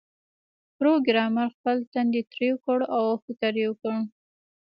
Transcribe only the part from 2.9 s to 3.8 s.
او فکر یې